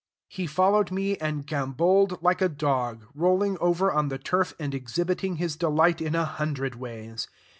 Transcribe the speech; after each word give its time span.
He 0.29 0.47
followed 0.47 0.89
me 0.89 1.15
and 1.17 1.45
gamboled 1.45 2.23
like 2.23 2.41
a 2.41 2.49
dog, 2.49 3.03
rolling 3.13 3.59
over 3.59 3.91
on 3.93 4.07
the 4.07 4.17
turf 4.17 4.51
and 4.59 4.73
exhibiting 4.73 5.35
his 5.35 5.55
delight 5.55 6.01
in 6.01 6.15
a 6.15 6.25
hundred 6.25 6.73
ways. 6.73 7.27